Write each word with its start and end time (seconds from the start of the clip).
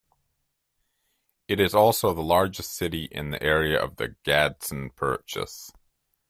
It 1.47 1.59
is 1.59 1.75
also 1.75 2.11
the 2.11 2.23
largest 2.23 2.71
city 2.71 3.07
in 3.11 3.29
the 3.29 3.43
area 3.43 3.79
of 3.79 3.97
the 3.97 4.15
Gadsden 4.23 4.89
Purchase. 4.95 5.71